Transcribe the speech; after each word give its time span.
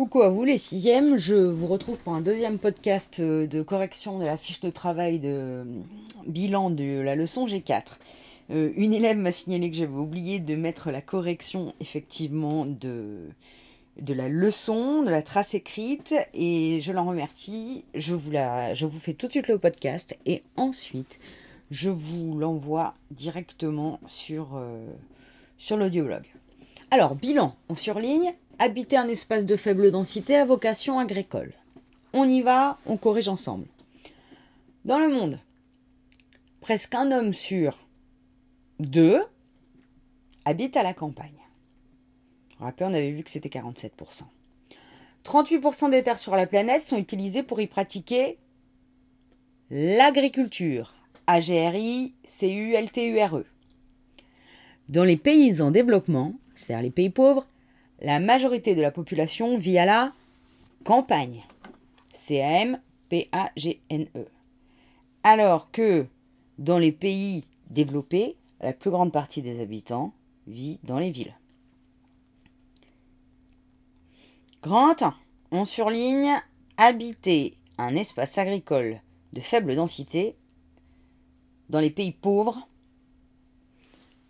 Coucou 0.00 0.22
à 0.22 0.30
vous 0.30 0.44
les 0.44 0.56
sixièmes, 0.56 1.18
je 1.18 1.34
vous 1.34 1.66
retrouve 1.66 1.98
pour 1.98 2.14
un 2.14 2.22
deuxième 2.22 2.58
podcast 2.58 3.20
euh, 3.20 3.46
de 3.46 3.60
correction 3.60 4.18
de 4.18 4.24
la 4.24 4.38
fiche 4.38 4.60
de 4.60 4.70
travail 4.70 5.18
de 5.18 5.28
euh, 5.28 5.64
bilan 6.26 6.70
de 6.70 7.00
la 7.00 7.14
leçon 7.14 7.44
G4. 7.44 7.98
Euh, 8.50 8.72
une 8.76 8.94
élève 8.94 9.18
m'a 9.18 9.30
signalé 9.30 9.70
que 9.70 9.76
j'avais 9.76 9.92
oublié 9.92 10.38
de 10.38 10.56
mettre 10.56 10.90
la 10.90 11.02
correction 11.02 11.74
effectivement 11.80 12.64
de, 12.64 13.28
la 14.08 14.30
leçon, 14.30 15.02
de 15.02 15.10
la 15.10 15.20
trace 15.20 15.52
écrite, 15.52 16.14
et 16.32 16.80
je 16.80 16.92
l'en 16.92 17.04
remercie. 17.04 17.84
Je 17.94 18.14
vous, 18.14 18.30
la, 18.30 18.72
je 18.72 18.86
vous 18.86 18.98
fais 18.98 19.12
tout 19.12 19.26
de 19.26 19.32
suite 19.32 19.48
le 19.48 19.58
podcast, 19.58 20.16
et 20.24 20.40
ensuite 20.56 21.18
je 21.70 21.90
vous 21.90 22.38
l'envoie 22.38 22.94
directement 23.10 24.00
sur, 24.06 24.58
sur 25.58 25.76
l'audioblog. 25.76 26.22
Alors, 26.90 27.14
bilan, 27.14 27.54
on 27.68 27.76
surligne 27.76 28.32
habiter 28.60 28.98
un 28.98 29.08
espace 29.08 29.46
de 29.46 29.56
faible 29.56 29.90
densité 29.90 30.36
à 30.36 30.44
vocation 30.44 30.98
agricole. 30.98 31.54
On 32.12 32.28
y 32.28 32.42
va, 32.42 32.78
on 32.86 32.98
corrige 32.98 33.28
ensemble. 33.28 33.66
Dans 34.84 34.98
le 34.98 35.08
monde, 35.08 35.40
presque 36.60 36.94
un 36.94 37.10
homme 37.10 37.32
sur 37.32 37.80
deux 38.78 39.22
habite 40.44 40.76
à 40.76 40.82
la 40.82 40.92
campagne. 40.92 41.30
Rappelez, 42.58 42.86
on 42.86 42.94
avait 42.94 43.12
vu 43.12 43.22
que 43.22 43.30
c'était 43.30 43.48
47%. 43.48 43.90
38% 45.24 45.90
des 45.90 46.02
terres 46.02 46.18
sur 46.18 46.36
la 46.36 46.46
planète 46.46 46.82
sont 46.82 46.98
utilisées 46.98 47.42
pour 47.42 47.60
y 47.60 47.66
pratiquer 47.66 48.36
l'agriculture. 49.70 50.94
AGRI, 51.26 52.14
CU, 52.24 52.76
LTURE. 52.76 53.44
Dans 54.88 55.04
les 55.04 55.16
pays 55.16 55.62
en 55.62 55.70
développement, 55.70 56.34
c'est-à-dire 56.56 56.82
les 56.82 56.90
pays 56.90 57.10
pauvres, 57.10 57.46
la 58.00 58.20
majorité 58.20 58.74
de 58.74 58.82
la 58.82 58.90
population 58.90 59.58
vit 59.58 59.78
à 59.78 59.84
la 59.84 60.12
campagne. 60.84 61.44
C-A-M-P-A-G-N-E. 62.12 62.78
Alors 65.22 65.70
que 65.70 66.06
dans 66.58 66.78
les 66.78 66.92
pays 66.92 67.44
développés, 67.68 68.36
la 68.60 68.72
plus 68.72 68.90
grande 68.90 69.12
partie 69.12 69.42
des 69.42 69.60
habitants 69.60 70.12
vit 70.46 70.78
dans 70.82 70.98
les 70.98 71.10
villes. 71.10 71.34
Grand 74.62 75.02
1. 75.02 75.14
On 75.52 75.64
surligne 75.64 76.40
habiter 76.76 77.56
un 77.78 77.96
espace 77.96 78.36
agricole 78.38 79.00
de 79.32 79.40
faible 79.40 79.74
densité 79.74 80.36
dans 81.70 81.80
les 81.80 81.90
pays 81.90 82.12
pauvres 82.12 82.68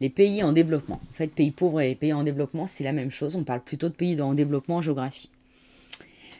les 0.00 0.10
pays 0.10 0.42
en 0.42 0.52
développement. 0.52 1.00
En 1.10 1.12
fait, 1.12 1.28
pays 1.28 1.50
pauvres 1.50 1.82
et 1.82 1.94
pays 1.94 2.12
en 2.12 2.24
développement, 2.24 2.66
c'est 2.66 2.84
la 2.84 2.92
même 2.92 3.10
chose. 3.10 3.36
On 3.36 3.44
parle 3.44 3.62
plutôt 3.62 3.88
de 3.88 3.94
pays 3.94 4.20
en 4.20 4.34
développement 4.34 4.76
en 4.76 4.80
géographie. 4.80 5.30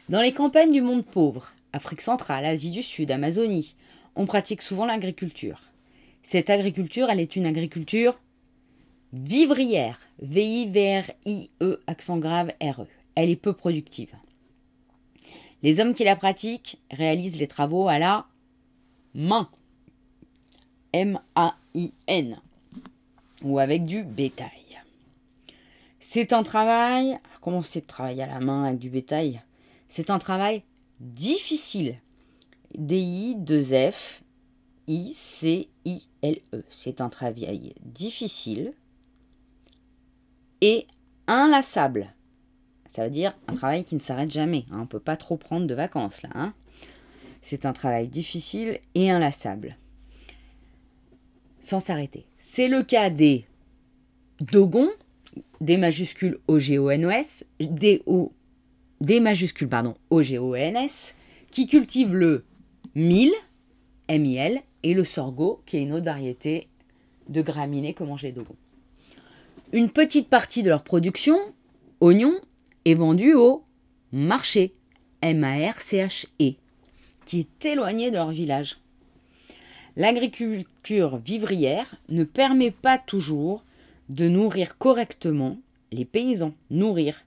Dans 0.08 0.20
les 0.20 0.32
campagnes 0.32 0.72
du 0.72 0.80
monde 0.80 1.04
pauvre, 1.04 1.52
Afrique 1.72 2.00
centrale, 2.00 2.44
Asie 2.44 2.70
du 2.70 2.82
Sud, 2.82 3.10
Amazonie, 3.10 3.76
on 4.16 4.26
pratique 4.26 4.62
souvent 4.62 4.86
l'agriculture. 4.86 5.60
Cette 6.22 6.50
agriculture, 6.50 7.10
elle 7.10 7.20
est 7.20 7.36
une 7.36 7.46
agriculture 7.46 8.18
vivrière. 9.12 10.00
V-I-V-R-I-E, 10.20 11.80
accent 11.86 12.18
grave 12.18 12.52
R-E. 12.60 12.86
Elle 13.14 13.30
est 13.30 13.36
peu 13.36 13.52
productive. 13.52 14.14
Les 15.62 15.80
hommes 15.80 15.94
qui 15.94 16.04
la 16.04 16.16
pratiquent 16.16 16.78
réalisent 16.90 17.38
les 17.38 17.46
travaux 17.46 17.88
à 17.88 17.98
la 17.98 18.26
main. 19.14 19.48
M-A-I-N 20.92 22.40
ou 23.42 23.58
avec 23.58 23.84
du 23.84 24.02
bétail. 24.04 24.48
C'est 25.98 26.32
un 26.32 26.42
travail, 26.42 27.18
comment 27.40 27.62
c'est 27.62 27.82
de 27.82 27.86
travailler 27.86 28.22
à 28.22 28.26
la 28.26 28.40
main 28.40 28.64
avec 28.64 28.78
du 28.78 28.90
bétail? 28.90 29.42
C'est 29.86 30.10
un 30.10 30.18
travail 30.18 30.62
difficile. 30.98 31.96
D-I-2-F, 32.76 34.22
I-C-I-L-E. 34.86 36.64
C'est 36.68 37.00
un 37.00 37.08
travail 37.08 37.74
difficile 37.82 38.72
et 40.60 40.86
inlassable. 41.26 42.14
Ça 42.86 43.04
veut 43.04 43.10
dire 43.10 43.36
un 43.46 43.54
travail 43.54 43.84
qui 43.84 43.94
ne 43.94 44.00
s'arrête 44.00 44.30
jamais. 44.30 44.64
Hein. 44.70 44.78
On 44.78 44.80
ne 44.80 44.86
peut 44.86 45.00
pas 45.00 45.16
trop 45.16 45.36
prendre 45.36 45.66
de 45.66 45.74
vacances 45.74 46.22
là. 46.22 46.30
Hein. 46.34 46.54
C'est 47.40 47.66
un 47.66 47.72
travail 47.72 48.08
difficile 48.08 48.80
et 48.94 49.10
inlassable 49.10 49.76
sans 51.60 51.80
s'arrêter. 51.80 52.26
C'est 52.38 52.68
le 52.68 52.82
cas 52.82 53.10
des 53.10 53.46
dogons, 54.40 54.90
des 55.60 55.76
majuscules 55.76 56.38
O-G-O-N-O-S, 56.48 57.46
des, 57.60 58.02
o, 58.06 58.32
des 59.00 59.20
majuscules 59.20 59.68
pardon, 59.68 59.94
O-G-O-N-S, 60.10 61.16
qui 61.50 61.66
cultivent 61.66 62.14
le 62.14 62.44
mil, 62.94 63.30
M-I-L, 64.08 64.62
et 64.82 64.94
le 64.94 65.04
sorgho, 65.04 65.62
qui 65.66 65.76
est 65.76 65.82
une 65.82 65.92
autre 65.92 66.06
variété 66.06 66.68
de 67.28 67.42
graminées 67.42 67.94
que 67.94 68.04
mangent 68.04 68.22
les 68.22 68.32
dogons. 68.32 68.56
Une 69.72 69.90
petite 69.90 70.28
partie 70.28 70.62
de 70.62 70.68
leur 70.68 70.82
production, 70.82 71.36
oignons, 72.00 72.40
est 72.84 72.94
vendue 72.94 73.34
au 73.34 73.62
marché, 74.10 74.74
M-A-R-C-H-E, 75.22 76.56
qui 77.26 77.40
est 77.40 77.64
éloigné 77.66 78.10
de 78.10 78.16
leur 78.16 78.30
village. 78.30 78.78
L'agriculture 80.00 81.18
vivrière 81.18 81.94
ne 82.08 82.24
permet 82.24 82.70
pas 82.70 82.96
toujours 82.96 83.62
de 84.08 84.28
nourrir 84.28 84.78
correctement 84.78 85.58
les 85.92 86.06
paysans. 86.06 86.54
Nourrir. 86.70 87.26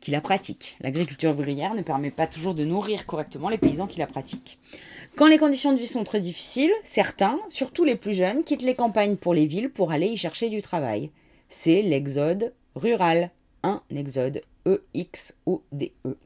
Qui 0.00 0.10
la 0.10 0.22
pratique. 0.22 0.78
L'agriculture 0.80 1.34
vivrière 1.34 1.74
ne 1.74 1.82
permet 1.82 2.10
pas 2.10 2.26
toujours 2.26 2.54
de 2.54 2.64
nourrir 2.64 3.04
correctement 3.04 3.50
les 3.50 3.58
paysans 3.58 3.86
qui 3.86 3.98
la 3.98 4.06
pratiquent. 4.06 4.58
Quand 5.14 5.26
les 5.26 5.36
conditions 5.36 5.74
de 5.74 5.78
vie 5.78 5.86
sont 5.86 6.04
très 6.04 6.20
difficiles, 6.20 6.72
certains, 6.84 7.38
surtout 7.50 7.84
les 7.84 7.96
plus 7.96 8.14
jeunes, 8.14 8.44
quittent 8.44 8.62
les 8.62 8.74
campagnes 8.74 9.16
pour 9.16 9.34
les 9.34 9.44
villes 9.44 9.68
pour 9.68 9.92
aller 9.92 10.08
y 10.08 10.16
chercher 10.16 10.48
du 10.48 10.62
travail. 10.62 11.10
C'est 11.50 11.82
l'exode 11.82 12.54
rural. 12.74 13.30
Un 13.62 13.82
exode 13.94 14.42
E-X-O-D-E. 14.66 16.08
-E. 16.08 16.16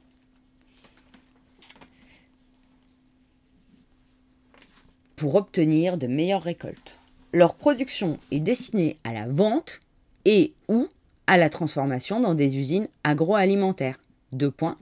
Pour 5.16 5.36
obtenir 5.36 5.98
de 5.98 6.08
meilleures 6.08 6.44
récoltes. 6.44 7.00
Leur 7.34 7.56
production 7.56 8.18
est 8.32 8.40
destinée 8.40 8.98
à 9.04 9.12
la 9.14 9.28
vente 9.28 9.82
et 10.26 10.54
ou 10.68 10.88
à 11.28 11.38
la 11.38 11.50
transformation 11.50 12.20
dans 12.20 12.34
des 12.36 12.58
usines 12.58 12.90
agroalimentaires. 13.04 14.00
Deux 14.34 14.52
points. 14.52 14.78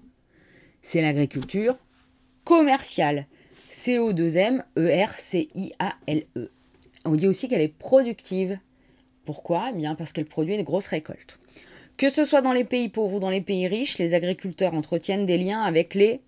C'est 0.82 1.02
l'agriculture 1.02 1.78
commerciale. 2.44 3.28
C-O-2-M-E-R-C-I-A-L-E. 3.70 6.50
On 7.06 7.16
dit 7.16 7.28
aussi 7.28 7.48
qu'elle 7.48 7.62
est 7.62 7.68
productive. 7.68 8.60
Pourquoi? 9.26 9.70
Eh 9.72 9.78
bien 9.78 9.96
parce 9.96 10.12
qu'elle 10.12 10.26
produit 10.26 10.58
de 10.58 10.64
grosses 10.64 10.88
récoltes. 10.88 11.40
Que 11.98 12.10
ce 12.10 12.26
soit 12.26 12.42
dans 12.42 12.52
les 12.52 12.66
pays 12.66 12.90
pauvres 12.90 13.16
ou 13.16 13.20
dans 13.20 13.30
les 13.30 13.42
pays 13.42 13.68
riches, 13.68 13.98
les 14.00 14.14
agriculteurs 14.14 14.74
entretiennent 14.74 15.26
des 15.26 15.38
liens 15.38 15.62
avec 15.62 15.94
les 15.94 16.20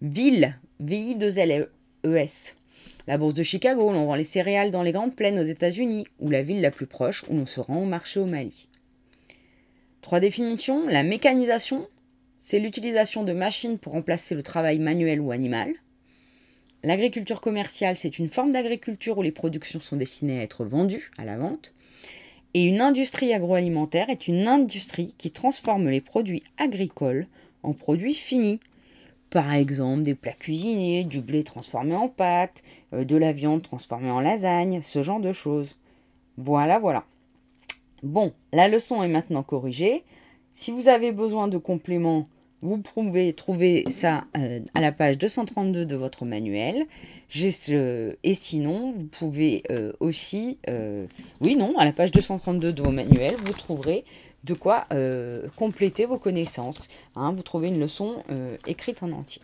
villes, 0.00 0.56
VI2LES. 0.82 2.54
La 3.08 3.18
bourse 3.18 3.34
de 3.34 3.42
Chicago, 3.42 3.90
l'on 3.90 4.04
vend 4.04 4.14
les 4.14 4.22
céréales 4.22 4.70
dans 4.70 4.82
les 4.82 4.92
grandes 4.92 5.16
plaines 5.16 5.38
aux 5.38 5.44
États-Unis, 5.44 6.06
ou 6.20 6.30
la 6.30 6.42
ville 6.42 6.60
la 6.60 6.70
plus 6.70 6.86
proche 6.86 7.24
où 7.28 7.34
l'on 7.34 7.46
se 7.46 7.58
rend 7.58 7.82
au 7.82 7.86
marché 7.86 8.20
au 8.20 8.26
Mali. 8.26 8.68
Trois 10.02 10.20
définitions. 10.20 10.86
La 10.86 11.02
mécanisation, 11.02 11.88
c'est 12.38 12.60
l'utilisation 12.60 13.24
de 13.24 13.32
machines 13.32 13.78
pour 13.78 13.94
remplacer 13.94 14.34
le 14.34 14.42
travail 14.42 14.78
manuel 14.78 15.20
ou 15.20 15.32
animal. 15.32 15.72
L'agriculture 16.84 17.40
commerciale, 17.40 17.96
c'est 17.96 18.18
une 18.18 18.28
forme 18.28 18.52
d'agriculture 18.52 19.18
où 19.18 19.22
les 19.22 19.32
productions 19.32 19.80
sont 19.80 19.96
destinées 19.96 20.38
à 20.38 20.42
être 20.42 20.64
vendues 20.64 21.10
à 21.18 21.24
la 21.24 21.36
vente. 21.36 21.74
Et 22.54 22.64
une 22.64 22.80
industrie 22.80 23.32
agroalimentaire 23.32 24.10
est 24.10 24.28
une 24.28 24.46
industrie 24.46 25.14
qui 25.18 25.32
transforme 25.32 25.88
les 25.88 26.00
produits 26.00 26.44
agricoles 26.56 27.26
en 27.62 27.72
produits 27.72 28.14
finis. 28.14 28.60
Par 29.30 29.52
exemple, 29.52 30.02
des 30.02 30.14
plats 30.14 30.32
cuisinés, 30.32 31.04
du 31.04 31.20
blé 31.20 31.42
transformé 31.42 31.94
en 31.94 32.08
pâte, 32.08 32.62
euh, 32.94 33.04
de 33.04 33.16
la 33.16 33.32
viande 33.32 33.62
transformée 33.62 34.10
en 34.10 34.20
lasagne, 34.20 34.80
ce 34.80 35.02
genre 35.02 35.20
de 35.20 35.32
choses. 35.32 35.76
Voilà, 36.36 36.78
voilà. 36.78 37.04
Bon, 38.02 38.32
la 38.52 38.68
leçon 38.68 39.02
est 39.02 39.08
maintenant 39.08 39.42
corrigée. 39.42 40.04
Si 40.54 40.70
vous 40.70 40.88
avez 40.88 41.12
besoin 41.12 41.48
de 41.48 41.58
compléments 41.58 42.28
vous 42.62 42.78
pouvez 42.78 43.32
trouver 43.32 43.84
ça 43.88 44.24
euh, 44.36 44.60
à 44.74 44.80
la 44.80 44.92
page 44.92 45.18
232 45.18 45.84
de 45.84 45.96
votre 45.96 46.24
manuel. 46.24 46.86
et 47.34 48.34
sinon, 48.34 48.92
vous 48.96 49.04
pouvez 49.04 49.62
euh, 49.70 49.92
aussi, 50.00 50.58
euh, 50.68 51.06
oui, 51.40 51.56
non, 51.56 51.78
à 51.78 51.84
la 51.84 51.92
page 51.92 52.10
232 52.10 52.72
de 52.72 52.82
vos 52.82 52.90
manuels, 52.90 53.36
vous 53.36 53.52
trouverez 53.52 54.04
de 54.44 54.54
quoi 54.54 54.86
compléter 55.56 56.06
vos 56.06 56.16
connaissances. 56.16 56.88
Hein. 57.16 57.32
vous 57.32 57.42
trouvez 57.42 57.68
une 57.68 57.80
leçon 57.80 58.22
écrite 58.66 59.02
en 59.02 59.10
entier. 59.10 59.42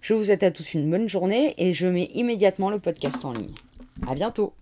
Je 0.00 0.14
vous 0.14 0.24
souhaite 0.24 0.42
à 0.42 0.50
tous 0.50 0.74
une 0.74 0.90
bonne 0.90 1.08
journée 1.08 1.54
et 1.58 1.72
je 1.72 1.86
mets 1.86 2.10
immédiatement 2.14 2.70
le 2.70 2.78
podcast 2.78 3.24
en 3.24 3.32
ligne. 3.32 3.52
À 4.08 4.14
bientôt 4.14 4.54